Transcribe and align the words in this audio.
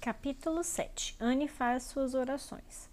Capítulo 0.00 0.64
7 0.64 1.14
Anne 1.20 1.46
faz 1.46 1.82
suas 1.82 2.14
orações. 2.14 2.88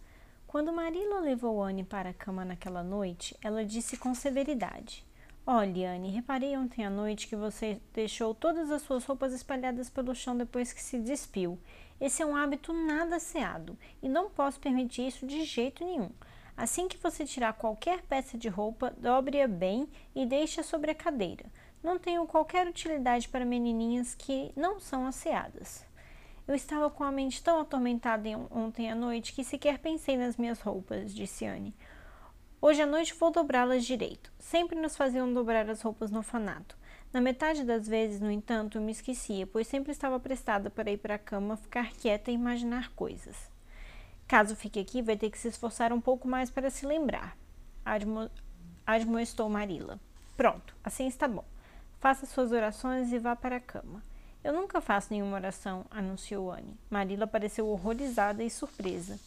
Quando 0.46 0.74
Marila 0.74 1.22
levou 1.22 1.64
Anne 1.64 1.86
para 1.86 2.10
a 2.10 2.14
cama 2.14 2.44
naquela 2.44 2.84
noite, 2.84 3.34
ela 3.42 3.64
disse 3.64 3.96
com 3.96 4.14
severidade: 4.14 5.06
Olhe, 5.46 5.86
Anne, 5.86 6.12
reparei 6.12 6.58
ontem 6.58 6.86
à 6.86 6.90
noite 6.90 7.30
que 7.30 7.36
você 7.38 7.80
deixou 7.94 8.36
todas 8.36 8.70
as 8.70 8.82
suas 8.82 9.06
roupas 9.06 9.32
espalhadas 9.32 9.90
pelo 9.90 10.14
chão 10.14 10.36
depois 10.36 10.74
que 10.74 10.84
se 10.84 11.00
despiu. 11.00 11.58
Esse 11.98 12.22
é 12.22 12.26
um 12.26 12.36
hábito 12.36 12.74
nada 12.74 13.20
seado 13.20 13.80
e 14.04 14.10
não 14.10 14.30
posso 14.30 14.60
permitir 14.60 15.08
isso 15.08 15.26
de 15.26 15.46
jeito 15.46 15.86
nenhum. 15.86 16.12
Assim 16.58 16.90
que 16.90 16.98
você 16.98 17.24
tirar 17.24 17.54
qualquer 17.54 18.02
peça 18.02 18.38
de 18.38 18.50
roupa, 18.50 18.94
dobre-a 18.98 19.48
bem 19.48 19.88
e 20.14 20.26
deixe-a 20.26 20.64
sobre 20.64 20.92
a 20.92 20.96
cadeira. 20.96 21.46
Não 21.82 21.98
tenho 21.98 22.28
qualquer 22.28 22.68
utilidade 22.68 23.30
para 23.30 23.46
menininhas 23.46 24.14
que 24.14 24.52
não 24.58 24.78
são 24.78 25.08
asseadas. 25.08 25.87
Eu 26.48 26.56
estava 26.56 26.90
com 26.90 27.04
a 27.04 27.12
mente 27.12 27.44
tão 27.44 27.60
atormentada 27.60 28.30
ontem 28.50 28.90
à 28.90 28.96
noite 28.96 29.34
que 29.34 29.44
sequer 29.44 29.80
pensei 29.80 30.16
nas 30.16 30.38
minhas 30.38 30.62
roupas, 30.62 31.14
disse 31.14 31.46
Anne. 31.46 31.76
Hoje 32.62 32.82
à 32.82 32.86
noite 32.86 33.14
vou 33.14 33.30
dobrá-las 33.30 33.84
direito. 33.84 34.32
Sempre 34.40 34.80
nos 34.80 34.96
faziam 34.96 35.34
dobrar 35.34 35.70
as 35.70 35.82
roupas 35.82 36.10
no 36.10 36.20
orfanato. 36.20 36.78
Na 37.12 37.20
metade 37.20 37.66
das 37.66 37.86
vezes, 37.86 38.22
no 38.22 38.32
entanto, 38.32 38.78
eu 38.78 38.82
me 38.82 38.94
esquecia, 38.94 39.46
pois 39.46 39.68
sempre 39.68 39.92
estava 39.92 40.18
prestada 40.22 40.70
para 40.70 40.90
ir 40.90 40.98
para 40.98 41.16
a 41.16 41.20
cama, 41.20 41.58
ficar 41.58 41.92
quieta 41.92 42.32
e 42.32 42.36
imaginar 42.36 42.94
coisas. 42.94 43.52
Caso 44.26 44.56
fique 44.56 44.80
aqui, 44.80 45.02
vai 45.02 45.18
ter 45.18 45.30
que 45.30 45.38
se 45.38 45.50
esforçar 45.50 45.92
um 45.92 46.00
pouco 46.00 46.30
mais 46.30 46.50
para 46.50 46.70
se 46.70 46.86
lembrar. 46.86 47.38
Admo 47.84 48.32
admoestou 48.86 49.50
Marila. 49.50 50.00
Pronto, 50.38 50.74
assim 50.82 51.08
está 51.08 51.28
bom. 51.28 51.44
Faça 52.00 52.26
suas 52.26 52.54
orações 52.54 53.12
e 53.12 53.20
vá 53.20 53.36
para 53.36 53.58
a 53.58 53.62
cama. 53.62 54.02
Eu 54.48 54.54
nunca 54.54 54.80
faço 54.80 55.12
nenhuma 55.12 55.36
oração, 55.36 55.84
anunciou 55.92 56.50
Anne. 56.50 56.80
Marila 56.90 57.28
pareceu 57.28 57.68
horrorizada 57.68 58.42
e 58.46 58.50
surpresa. 58.50 59.20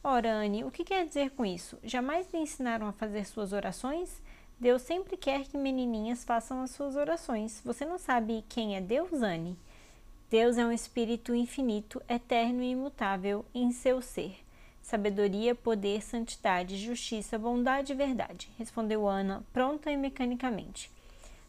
Ora, 0.00 0.32
Anne, 0.32 0.62
o 0.62 0.70
que 0.70 0.84
quer 0.84 1.04
dizer 1.04 1.30
com 1.30 1.44
isso? 1.44 1.76
Jamais 1.82 2.32
lhe 2.32 2.38
ensinaram 2.38 2.86
a 2.86 2.92
fazer 2.92 3.26
suas 3.26 3.52
orações? 3.52 4.22
Deus 4.60 4.82
sempre 4.82 5.16
quer 5.16 5.42
que 5.48 5.58
menininhas 5.58 6.22
façam 6.22 6.62
as 6.62 6.70
suas 6.70 6.94
orações. 6.94 7.60
Você 7.64 7.84
não 7.84 7.98
sabe 7.98 8.44
quem 8.48 8.76
é 8.76 8.80
Deus, 8.80 9.24
Anne? 9.24 9.58
Deus 10.30 10.56
é 10.56 10.64
um 10.64 10.70
espírito 10.70 11.34
infinito, 11.34 12.00
eterno 12.08 12.62
e 12.62 12.70
imutável 12.70 13.44
em 13.52 13.72
seu 13.72 14.00
ser. 14.00 14.36
Sabedoria, 14.80 15.56
poder, 15.56 16.00
santidade, 16.00 16.76
justiça, 16.76 17.36
bondade 17.36 17.92
e 17.92 17.96
verdade, 17.96 18.48
respondeu 18.56 19.08
Ana, 19.08 19.42
pronta 19.52 19.90
e 19.90 19.96
mecanicamente. 19.96 20.92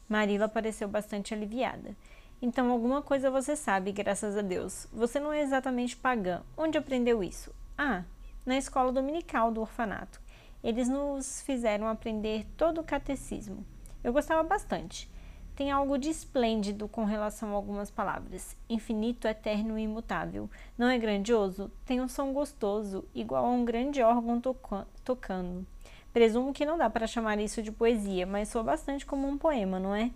Marila 0.09 0.49
pareceu 0.49 0.87
bastante 0.87 1.35
aliviada. 1.35 1.95
Então, 2.41 2.69
alguma 2.69 3.01
coisa 3.01 3.31
você 3.31 3.55
sabe, 3.55 3.91
graças 3.91 4.37
a 4.37 4.41
Deus. 4.41 4.87
Você 4.93 5.19
não 5.19 5.31
é 5.31 5.41
exatamente 5.41 5.95
pagã. 5.95 6.41
Onde 6.57 6.77
aprendeu 6.77 7.23
isso? 7.23 7.53
Ah, 7.77 8.03
na 8.45 8.57
escola 8.57 8.91
dominical 8.91 9.51
do 9.51 9.61
orfanato. 9.61 10.21
Eles 10.63 10.89
nos 10.89 11.41
fizeram 11.41 11.87
aprender 11.87 12.45
todo 12.57 12.81
o 12.81 12.83
catecismo. 12.83 13.65
Eu 14.03 14.13
gostava 14.13 14.43
bastante. 14.43 15.09
Tem 15.55 15.71
algo 15.71 15.97
de 15.97 16.09
esplêndido 16.09 16.87
com 16.87 17.05
relação 17.05 17.49
a 17.51 17.53
algumas 17.53 17.89
palavras. 17.89 18.57
Infinito, 18.69 19.27
eterno 19.27 19.79
e 19.79 19.83
imutável. 19.83 20.49
Não 20.77 20.89
é 20.89 20.97
grandioso? 20.97 21.71
Tem 21.85 22.01
um 22.01 22.07
som 22.09 22.33
gostoso, 22.33 23.05
igual 23.15 23.45
a 23.45 23.49
um 23.49 23.63
grande 23.63 24.01
órgão 24.01 24.41
tocando. 25.03 25.65
Presumo 26.11 26.51
que 26.51 26.65
não 26.65 26.77
dá 26.77 26.89
para 26.89 27.07
chamar 27.07 27.39
isso 27.39 27.61
de 27.61 27.71
poesia, 27.71 28.25
mas 28.25 28.49
soa 28.49 28.63
bastante 28.63 29.05
como 29.05 29.27
um 29.27 29.37
poema, 29.37 29.79
não 29.79 29.95
é? 29.95 30.11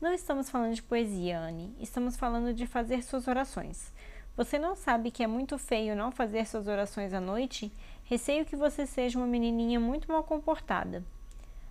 Não 0.00 0.14
estamos 0.14 0.48
falando 0.48 0.74
de 0.74 0.82
poesia, 0.82 1.40
Anne. 1.40 1.74
Estamos 1.80 2.16
falando 2.16 2.54
de 2.54 2.68
fazer 2.68 3.02
suas 3.02 3.26
orações. 3.26 3.92
Você 4.36 4.56
não 4.56 4.76
sabe 4.76 5.10
que 5.10 5.24
é 5.24 5.26
muito 5.26 5.58
feio 5.58 5.96
não 5.96 6.12
fazer 6.12 6.46
suas 6.46 6.68
orações 6.68 7.12
à 7.12 7.20
noite? 7.20 7.72
Receio 8.04 8.44
que 8.44 8.54
você 8.54 8.86
seja 8.86 9.18
uma 9.18 9.26
menininha 9.26 9.80
muito 9.80 10.12
mal 10.12 10.22
comportada. 10.22 11.04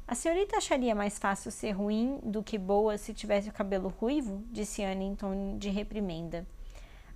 A 0.05 0.13
senhorita 0.13 0.57
acharia 0.57 0.93
mais 0.93 1.17
fácil 1.17 1.49
ser 1.51 1.71
ruim 1.71 2.19
do 2.21 2.43
que 2.43 2.57
boa 2.57 2.97
se 2.97 3.13
tivesse 3.13 3.47
o 3.47 3.53
cabelo 3.53 3.87
ruivo? 3.87 4.43
Disse 4.51 4.83
Anne 4.83 5.05
em 5.05 5.15
tom 5.15 5.57
de 5.57 5.69
reprimenda. 5.69 6.45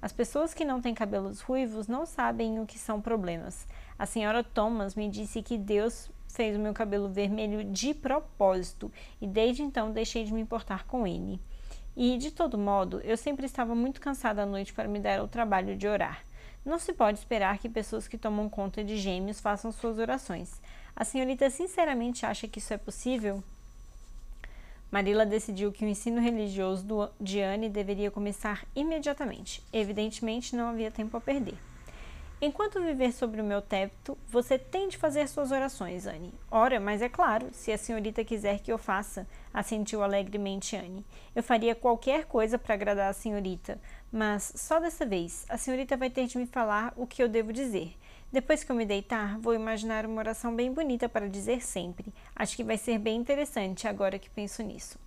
As 0.02 0.12
pessoas 0.12 0.54
que 0.54 0.66
não 0.66 0.82
têm 0.82 0.96
cabelos 0.96 1.42
ruivos 1.42 1.88
não 1.88 2.08
sabem 2.08 2.60
o 2.60 2.66
que 2.66 2.80
são 2.80 3.00
problemas. 3.00 3.68
A 4.00 4.06
senhora 4.08 4.44
Thomas 4.44 4.96
me 4.96 5.08
disse 5.08 5.44
que 5.44 5.58
Deus 5.58 6.10
fez 6.28 6.56
o 6.56 6.60
meu 6.60 6.74
cabelo 6.74 7.08
vermelho 7.08 7.64
de 7.64 7.94
propósito 7.94 8.92
e 9.22 9.28
desde 9.28 9.62
então 9.62 9.92
deixei 9.92 10.24
de 10.24 10.34
me 10.34 10.42
importar 10.42 10.86
com 10.86 11.06
ele. 11.06 11.40
E, 11.96 12.18
de 12.18 12.32
todo 12.32 12.58
modo, 12.58 13.00
eu 13.02 13.16
sempre 13.16 13.46
estava 13.46 13.76
muito 13.76 14.02
cansada 14.02 14.42
à 14.42 14.46
noite 14.46 14.74
para 14.74 14.88
me 14.88 15.00
dar 15.00 15.22
o 15.22 15.28
trabalho 15.28 15.76
de 15.76 15.88
orar. 15.88 16.24
Não 16.66 16.80
se 16.80 16.94
pode 16.94 17.20
esperar 17.20 17.60
que 17.60 17.70
pessoas 17.70 18.08
que 18.08 18.18
tomam 18.18 18.50
conta 18.50 18.84
de 18.84 18.98
gêmeos 18.98 19.40
façam 19.40 19.72
suas 19.72 20.00
orações. 20.00 20.62
A 20.96 21.04
senhorita 21.04 21.50
sinceramente 21.50 22.26
acha 22.26 22.48
que 22.48 22.60
isso 22.60 22.74
é 22.74 22.78
possível? 22.78 23.44
Marila 24.92 25.26
decidiu 25.26 25.72
que 25.72 25.86
o 25.86 25.88
ensino 25.88 26.22
religioso 26.22 27.10
de 27.18 27.42
Anne 27.42 27.70
deveria 27.70 28.12
começar 28.12 28.66
imediatamente. 28.76 29.64
Evidentemente, 29.72 30.54
não 30.54 30.68
havia 30.68 30.92
tempo 30.92 31.16
a 31.16 31.22
perder. 31.22 31.56
Enquanto 32.44 32.82
viver 32.82 33.14
sobre 33.14 33.40
o 33.40 33.44
meu 33.44 33.62
teto, 33.62 34.18
você 34.28 34.58
tem 34.58 34.88
de 34.88 34.98
fazer 34.98 35.28
suas 35.30 35.52
orações, 35.52 36.08
Anne. 36.08 36.34
Ora, 36.50 36.80
mas 36.80 37.00
é 37.00 37.08
claro, 37.08 37.50
se 37.52 37.72
a 37.72 37.78
senhorita 37.78 38.24
quiser 38.26 38.62
que 38.62 38.72
eu 38.72 38.80
faça, 38.80 39.28
assentiu 39.54 40.02
alegremente 40.02 40.76
Anne. 40.76 41.06
Eu 41.36 41.44
faria 41.44 41.76
qualquer 41.76 42.26
coisa 42.26 42.58
para 42.58 42.74
agradar 42.74 43.12
a 43.12 43.14
senhorita, 43.14 43.80
mas 44.12 44.54
só 44.56 44.80
dessa 44.80 45.06
vez, 45.06 45.46
a 45.50 45.56
senhorita 45.56 45.96
vai 45.96 46.10
ter 46.10 46.26
de 46.26 46.40
me 46.40 46.48
falar 46.48 46.92
o 46.96 47.06
que 47.06 47.22
eu 47.22 47.30
devo 47.30 47.54
dizer. 47.54 47.96
Depois 48.32 48.64
que 48.64 48.72
eu 48.72 48.76
me 48.76 48.88
deitar, 48.88 49.38
vou 49.38 49.54
imaginar 49.54 50.08
uma 50.08 50.18
oração 50.18 50.56
bem 50.56 50.74
bonita 50.74 51.08
para 51.08 51.30
dizer 51.30 51.62
sempre. 51.62 52.12
Acho 52.36 52.56
que 52.56 52.64
vai 52.64 52.76
ser 52.76 52.98
bem 52.98 53.18
interessante 53.18 53.88
agora 53.88 54.18
que 54.18 54.32
penso 54.32 54.64
nisso. 54.64 54.98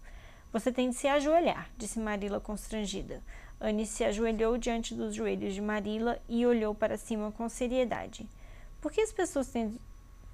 Você 0.52 0.70
tem 0.70 0.90
de 0.90 0.94
se 0.94 1.08
ajoelhar, 1.08 1.68
disse 1.76 1.98
Marila 1.98 2.38
constrangida. 2.38 3.20
Anne 3.60 3.86
se 3.86 4.04
ajoelhou 4.04 4.58
diante 4.58 4.94
dos 4.94 5.14
joelhos 5.14 5.54
de 5.54 5.60
Marila 5.60 6.20
e 6.28 6.44
olhou 6.46 6.74
para 6.74 6.96
cima 6.96 7.32
com 7.32 7.48
seriedade. 7.48 8.28
Por 8.80 8.92
que 8.92 9.00
as 9.00 9.12
pessoas 9.12 9.52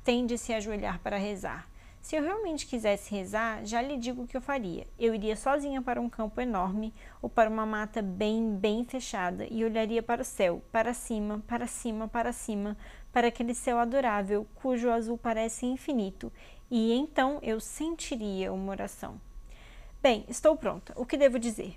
têm 0.04 0.26
de 0.26 0.36
se 0.36 0.53
ajoelhar 0.53 0.98
para 1.00 1.16
rezar? 1.16 1.69
Se 2.00 2.16
eu 2.16 2.22
realmente 2.22 2.66
quisesse 2.66 3.14
rezar, 3.14 3.64
já 3.64 3.82
lhe 3.82 3.97
digo 3.97 4.22
o 4.22 4.26
que 4.26 4.36
eu 4.36 4.41
faria. 4.41 4.86
Eu 4.98 5.14
iria 5.14 5.36
sozinha 5.36 5.82
para 5.82 6.00
um 6.00 6.09
campo 6.09 6.41
enorme 6.41 6.94
ou 7.20 7.28
para 7.28 7.50
uma 7.50 7.66
mata 7.66 8.00
bem, 8.00 8.56
bem 8.56 8.84
fechada 8.84 9.47
e 9.50 9.64
olharia 9.64 10.03
para 10.03 10.22
o 10.22 10.25
céu, 10.25 10.62
para 10.72 10.94
cima, 10.94 11.42
para 11.47 11.66
cima, 11.66 12.09
para 12.09 12.32
cima, 12.32 12.76
para 13.12 13.28
aquele 13.28 13.54
céu 13.54 13.78
adorável, 13.78 14.47
cujo 14.54 14.91
azul 14.91 15.19
parece 15.19 15.66
infinito, 15.66 16.32
e 16.70 16.92
então 16.92 17.38
eu 17.42 17.60
sentiria 17.60 18.53
uma 18.53 18.72
oração. 18.72 19.20
Bem, 20.03 20.25
estou 20.28 20.56
pronta. 20.56 20.94
O 20.97 21.04
que 21.04 21.19
devo 21.19 21.38
dizer? 21.38 21.76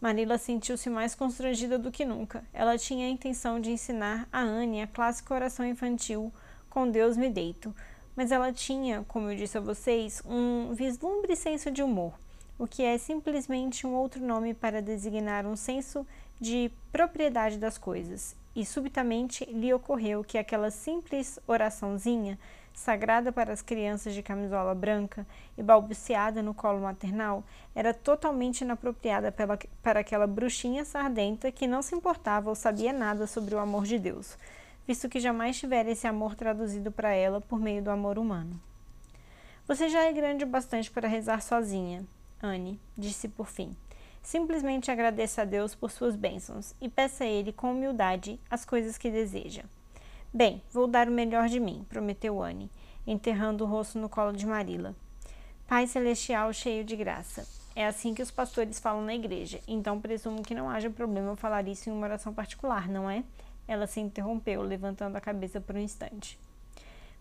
Marila 0.00 0.38
sentiu-se 0.38 0.88
mais 0.88 1.14
constrangida 1.14 1.78
do 1.78 1.90
que 1.90 2.06
nunca. 2.06 2.42
Ela 2.54 2.78
tinha 2.78 3.06
a 3.06 3.10
intenção 3.10 3.60
de 3.60 3.70
ensinar 3.70 4.26
a 4.32 4.40
Anne 4.40 4.80
a 4.80 4.86
clássica 4.86 5.34
oração 5.34 5.66
infantil 5.66 6.32
Com 6.70 6.90
Deus 6.90 7.16
me 7.16 7.28
deito, 7.28 7.74
mas 8.16 8.32
ela 8.32 8.52
tinha, 8.52 9.04
como 9.06 9.30
eu 9.30 9.36
disse 9.36 9.58
a 9.58 9.60
vocês, 9.60 10.22
um 10.24 10.72
vislumbre 10.72 11.36
senso 11.36 11.70
de 11.70 11.82
humor, 11.82 12.14
o 12.58 12.66
que 12.66 12.82
é 12.82 12.96
simplesmente 12.96 13.86
um 13.86 13.94
outro 13.94 14.24
nome 14.24 14.54
para 14.54 14.80
designar 14.80 15.44
um 15.44 15.56
senso 15.56 16.06
de 16.40 16.70
propriedade 16.90 17.58
das 17.58 17.76
coisas. 17.76 18.34
E 18.56 18.64
subitamente 18.64 19.44
lhe 19.44 19.72
ocorreu 19.72 20.24
que 20.24 20.38
aquela 20.38 20.70
simples 20.70 21.38
oraçãozinha 21.46 22.38
sagrada 22.80 23.30
para 23.30 23.52
as 23.52 23.60
crianças 23.60 24.14
de 24.14 24.22
camisola 24.22 24.74
branca 24.74 25.26
e 25.56 25.62
balbuciada 25.62 26.42
no 26.42 26.54
colo 26.54 26.80
maternal, 26.80 27.44
era 27.74 27.92
totalmente 27.92 28.62
inapropriada 28.62 29.30
pela, 29.30 29.58
para 29.82 30.00
aquela 30.00 30.26
bruxinha 30.26 30.84
sardenta 30.84 31.52
que 31.52 31.66
não 31.66 31.82
se 31.82 31.94
importava 31.94 32.48
ou 32.48 32.54
sabia 32.54 32.92
nada 32.92 33.26
sobre 33.26 33.54
o 33.54 33.58
amor 33.58 33.84
de 33.84 33.98
Deus, 33.98 34.36
visto 34.86 35.08
que 35.08 35.20
jamais 35.20 35.58
tivera 35.58 35.90
esse 35.90 36.06
amor 36.06 36.34
traduzido 36.34 36.90
para 36.90 37.12
ela 37.12 37.40
por 37.40 37.60
meio 37.60 37.82
do 37.82 37.90
amor 37.90 38.18
humano. 38.18 38.58
Você 39.68 39.88
já 39.88 40.04
é 40.04 40.12
grande 40.12 40.44
o 40.44 40.48
bastante 40.48 40.90
para 40.90 41.06
rezar 41.06 41.42
sozinha, 41.42 42.04
Anne, 42.42 42.80
disse 42.96 43.28
por 43.28 43.46
fim. 43.46 43.76
Simplesmente 44.22 44.90
agradeça 44.90 45.42
a 45.42 45.44
Deus 45.44 45.74
por 45.74 45.90
suas 45.90 46.16
bênçãos 46.16 46.74
e 46.80 46.88
peça 46.88 47.24
a 47.24 47.26
Ele 47.26 47.52
com 47.52 47.72
humildade 47.72 48.40
as 48.50 48.64
coisas 48.64 48.96
que 48.96 49.10
deseja. 49.10 49.64
Bem, 50.32 50.62
vou 50.70 50.86
dar 50.86 51.08
o 51.08 51.10
melhor 51.10 51.48
de 51.48 51.58
mim, 51.58 51.84
prometeu 51.88 52.40
Anne, 52.40 52.70
enterrando 53.04 53.64
o 53.64 53.66
rosto 53.66 53.98
no 53.98 54.08
colo 54.08 54.32
de 54.32 54.46
Marila. 54.46 54.94
Pai 55.66 55.88
celestial 55.88 56.52
cheio 56.52 56.84
de 56.84 56.94
graça. 56.94 57.48
É 57.74 57.84
assim 57.84 58.14
que 58.14 58.22
os 58.22 58.30
pastores 58.30 58.78
falam 58.78 59.02
na 59.02 59.12
igreja, 59.12 59.58
então 59.66 60.00
presumo 60.00 60.44
que 60.44 60.54
não 60.54 60.70
haja 60.70 60.88
problema 60.88 61.34
falar 61.34 61.66
isso 61.66 61.90
em 61.90 61.92
uma 61.92 62.06
oração 62.06 62.32
particular, 62.32 62.88
não 62.88 63.10
é? 63.10 63.24
Ela 63.66 63.88
se 63.88 63.98
interrompeu, 63.98 64.62
levantando 64.62 65.16
a 65.16 65.20
cabeça 65.20 65.60
por 65.60 65.74
um 65.74 65.80
instante. 65.80 66.38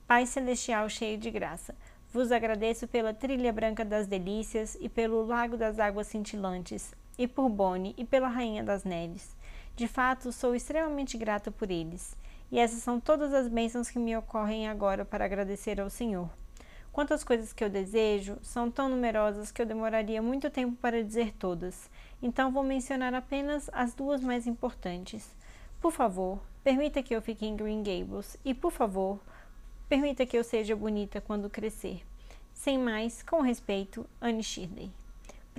Pai 0.05 0.27
celestial 0.27 0.87
cheio 0.87 1.17
de 1.17 1.31
graça, 1.31 1.73
vos 2.13 2.31
agradeço 2.31 2.87
pela 2.87 3.11
trilha 3.11 3.51
branca 3.51 3.83
das 3.83 4.05
delícias 4.05 4.77
e 4.79 4.87
pelo 4.87 5.25
lago 5.25 5.57
das 5.57 5.79
águas 5.79 6.05
cintilantes, 6.05 6.93
e 7.17 7.27
por 7.27 7.49
Bonnie 7.49 7.95
e 7.97 8.05
pela 8.05 8.27
rainha 8.27 8.63
das 8.63 8.83
neves. 8.83 9.35
De 9.75 9.87
fato, 9.87 10.31
sou 10.31 10.53
extremamente 10.53 11.17
grata 11.17 11.49
por 11.49 11.71
eles. 11.71 12.15
E 12.51 12.59
essas 12.59 12.81
são 12.81 12.99
todas 12.99 13.33
as 13.33 13.47
bênçãos 13.47 13.89
que 13.89 13.99
me 13.99 14.15
ocorrem 14.17 14.67
agora 14.67 15.05
para 15.05 15.25
agradecer 15.25 15.79
ao 15.79 15.89
Senhor. 15.89 16.29
Quantas 16.91 17.23
coisas 17.23 17.53
que 17.53 17.63
eu 17.63 17.69
desejo 17.69 18.37
são 18.41 18.69
tão 18.71 18.89
numerosas 18.89 19.51
que 19.51 19.61
eu 19.61 19.65
demoraria 19.65 20.21
muito 20.21 20.49
tempo 20.49 20.75
para 20.81 21.03
dizer 21.03 21.33
todas, 21.37 21.89
então 22.21 22.51
vou 22.51 22.63
mencionar 22.63 23.13
apenas 23.13 23.69
as 23.71 23.93
duas 23.93 24.21
mais 24.21 24.47
importantes. 24.47 25.29
Por 25.79 25.91
favor, 25.91 26.41
permita 26.63 27.03
que 27.03 27.15
eu 27.15 27.21
fique 27.21 27.45
em 27.45 27.55
Green 27.55 27.83
Gables 27.83 28.35
e, 28.43 28.53
por 28.53 28.71
favor, 28.71 29.19
permita 29.87 30.25
que 30.25 30.37
eu 30.37 30.43
seja 30.43 30.75
bonita 30.75 31.21
quando 31.21 31.49
crescer. 31.49 32.01
Sem 32.53 32.77
mais, 32.77 33.23
com 33.23 33.39
respeito, 33.39 34.05
Anne 34.19 34.43
Shirley. 34.43 34.98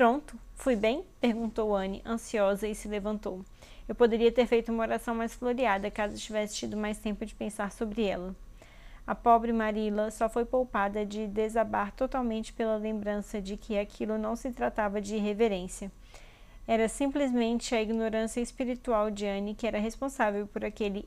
Pronto, 0.01 0.35
fui 0.55 0.77
bem? 0.77 1.05
perguntou 1.21 1.77
Anne, 1.77 2.03
ansiosa, 2.07 2.67
e 2.67 2.75
se 2.75 2.89
levantou. 2.89 3.45
Eu 3.87 3.95
poderia 3.95 4.33
ter 4.33 4.47
feito 4.47 4.73
uma 4.73 4.83
oração 4.83 5.15
mais 5.15 5.35
floreada 5.35 5.91
caso 5.91 6.17
tivesse 6.17 6.57
tido 6.57 6.75
mais 6.75 6.97
tempo 6.97 7.27
de 7.27 7.35
pensar 7.35 7.71
sobre 7.71 8.05
ela. 8.07 8.35
A 9.07 9.15
pobre 9.15 9.53
Marilla 9.53 10.11
só 10.11 10.27
foi 10.27 10.47
poupada 10.47 11.05
de 11.05 11.27
desabar 11.27 11.93
totalmente 11.93 12.51
pela 12.51 12.77
lembrança 12.77 13.43
de 13.43 13.59
que 13.59 13.77
aquilo 13.77 14.17
não 14.17 14.35
se 14.37 14.51
tratava 14.53 15.03
de 15.03 15.17
irreverência. 15.17 15.93
Era 16.67 16.89
simplesmente 16.89 17.75
a 17.75 17.83
ignorância 17.83 18.41
espiritual 18.41 19.11
de 19.11 19.27
Anne 19.27 19.55
que 19.55 19.67
era 19.67 19.79
responsável 19.79 20.47
por 20.47 20.65
aquele 20.65 21.07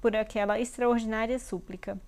por 0.00 0.16
aquela 0.16 0.58
extraordinária 0.58 1.38
súplica. 1.38 2.00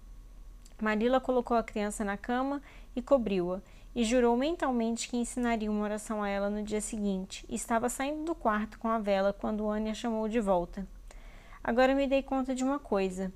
Marilla 0.80 1.20
colocou 1.20 1.54
a 1.54 1.62
criança 1.62 2.02
na 2.02 2.16
cama 2.16 2.62
e 2.94 3.02
cobriu-a, 3.02 3.60
e 3.96 4.04
jurou 4.04 4.36
mentalmente 4.36 5.08
que 5.08 5.16
ensinaria 5.16 5.70
uma 5.70 5.82
oração 5.82 6.22
a 6.22 6.28
ela 6.28 6.50
no 6.50 6.62
dia 6.62 6.82
seguinte. 6.82 7.46
Estava 7.48 7.88
saindo 7.88 8.24
do 8.24 8.34
quarto 8.34 8.78
com 8.78 8.88
a 8.88 8.98
vela 8.98 9.32
quando 9.32 9.66
Anne 9.66 9.88
a 9.88 9.94
chamou 9.94 10.28
de 10.28 10.38
volta. 10.38 10.86
Agora 11.64 11.94
me 11.94 12.06
dei 12.06 12.22
conta 12.22 12.54
de 12.54 12.62
uma 12.62 12.78
coisa. 12.78 13.32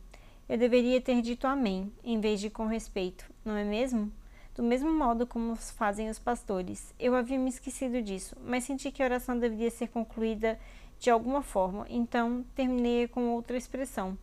Eu 0.47 0.59
deveria 0.59 1.01
ter 1.01 1.23
dito 1.23 1.47
amém, 1.47 1.91
em 2.05 2.21
vez 2.21 2.43
de 2.43 2.51
com 2.51 2.67
respeito, 2.67 3.25
não 3.43 3.57
é 3.57 3.65
mesmo? 3.65 4.13
Do 4.55 4.63
mesmo 4.63 4.93
modo 4.93 5.27
como 5.27 5.57
fazem 5.57 6.11
os 6.11 6.19
pastores. 6.19 6.95
Eu 7.01 7.15
havia 7.15 7.39
me 7.39 7.49
esquecido 7.49 8.03
disso, 8.03 8.37
mas 8.45 8.65
senti 8.65 8.91
que 8.91 9.03
a 9.03 9.07
oração 9.07 9.39
deveria 9.39 9.71
ser 9.71 9.89
concluída 9.89 10.61
de 10.99 11.09
alguma 11.09 11.41
forma, 11.41 11.87
então 11.89 12.45
terminei 12.55 13.09
com 13.09 13.31
outra 13.31 13.57
expressão. 13.57 14.19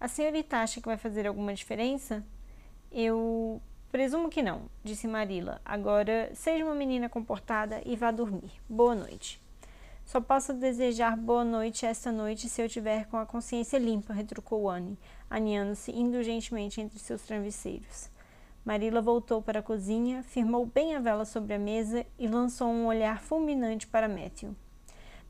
A 0.00 0.08
senhorita 0.08 0.56
acha 0.56 0.80
que 0.80 0.88
vai 0.88 0.96
fazer 0.96 1.26
alguma 1.26 1.52
diferença? 1.52 2.24
Eu 2.90 3.60
presumo 3.92 4.30
que 4.30 4.42
não, 4.42 4.62
disse 4.82 5.06
Marila. 5.06 5.60
Agora, 5.62 6.30
seja 6.34 6.64
uma 6.64 6.74
menina 6.74 7.10
comportada 7.10 7.82
e 7.84 7.94
vá 7.94 8.10
dormir. 8.10 8.50
Boa 8.66 8.94
noite. 8.94 9.38
Só 10.06 10.18
posso 10.18 10.54
desejar 10.54 11.14
boa 11.14 11.44
noite 11.44 11.84
esta 11.84 12.10
noite 12.10 12.48
se 12.48 12.62
eu 12.62 12.68
tiver 12.70 13.06
com 13.06 13.18
a 13.18 13.26
consciência 13.26 13.78
limpa, 13.78 14.14
retrucou 14.14 14.68
Anne, 14.68 14.98
aninhando-se 15.28 15.92
indulgentemente 15.92 16.80
entre 16.80 16.98
seus 16.98 17.20
travesseiros. 17.20 18.10
Marila 18.64 19.02
voltou 19.02 19.42
para 19.42 19.60
a 19.60 19.62
cozinha, 19.62 20.22
firmou 20.22 20.64
bem 20.64 20.96
a 20.96 21.00
vela 21.00 21.26
sobre 21.26 21.52
a 21.52 21.58
mesa 21.58 22.06
e 22.18 22.26
lançou 22.26 22.68
um 22.68 22.86
olhar 22.86 23.20
fulminante 23.20 23.86
para 23.86 24.08
Matthew. 24.08 24.56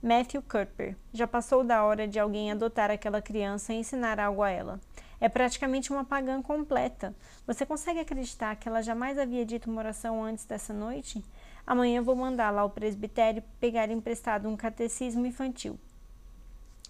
Matthew 0.01 0.43
Cuthbert, 0.43 0.97
já 1.13 1.27
passou 1.27 1.65
da 1.65 1.83
hora 1.85 2.07
de 2.07 2.19
alguém 2.19 2.53
adotar 2.53 2.91
aquela 2.91 3.21
criança 3.21 3.73
e 3.73 3.79
ensinar 3.79 4.21
algo 4.21 4.43
a 4.43 4.51
ela. 4.51 4.81
É 5.23 5.29
praticamente 5.29 5.93
uma 5.93 6.05
pagã 6.05 6.43
completa. 6.43 7.15
Você 7.47 7.65
consegue 7.65 8.01
acreditar 8.01 8.57
que 8.57 8.69
ela 8.69 8.83
jamais 8.83 9.17
havia 9.17 9.47
dito 9.47 9.71
uma 9.71 9.81
oração 9.81 10.25
antes 10.25 10.45
dessa 10.45 10.75
noite? 10.75 11.25
Amanhã 11.65 12.03
vou 12.03 12.17
mandá-la 12.17 12.63
ao 12.63 12.71
presbitério 12.71 13.41
pegar 13.61 13.89
emprestado 13.89 14.49
um 14.49 14.57
catecismo 14.57 15.25
infantil. 15.25 15.79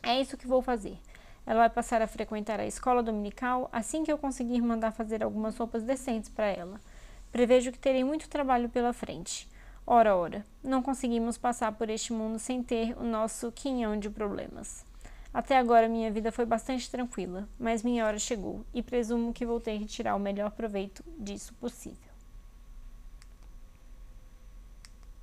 É 0.03 0.19
isso 0.19 0.39
que 0.39 0.47
vou 0.47 0.63
fazer. 0.63 0.99
Ela 1.45 1.59
vai 1.59 1.69
passar 1.69 2.01
a 2.01 2.07
frequentar 2.07 2.59
a 2.59 2.65
escola 2.65 3.03
dominical 3.03 3.69
assim 3.71 4.03
que 4.03 4.11
eu 4.11 4.17
conseguir 4.17 4.63
mandar 4.63 4.93
fazer 4.93 5.23
algumas 5.23 5.59
roupas 5.59 5.83
decentes 5.83 6.31
para 6.31 6.47
ela. 6.47 6.81
Prevejo 7.31 7.71
que 7.71 7.79
terei 7.79 8.03
muito 8.03 8.31
trabalho 8.31 8.71
pela 8.71 8.95
frente. 8.95 9.47
Ora, 9.87 10.17
ora, 10.17 10.43
não 10.65 10.81
conseguimos 10.81 11.37
passar 11.37 11.73
por 11.73 11.91
este 11.91 12.15
mundo 12.15 12.39
sem 12.39 12.63
ter 12.63 12.97
o 12.97 13.05
nosso 13.05 13.53
quinhão 13.53 13.99
de 13.99 14.09
problemas. 14.09 14.91
Até 15.33 15.57
agora 15.57 15.89
minha 15.89 16.11
vida 16.11 16.31
foi 16.31 16.45
bastante 16.45 16.91
tranquila, 16.91 17.49
mas 17.59 17.83
minha 17.83 18.05
hora 18.05 18.19
chegou 18.19 18.67
e 18.73 18.83
presumo 18.83 19.33
que 19.33 19.47
vou 19.47 19.59
ter 19.59 19.79
que 19.79 19.87
tirar 19.87 20.15
o 20.15 20.21
melhor 20.21 20.51
proveito 20.51 21.03
disso 21.19 21.55
possível. 21.55 22.12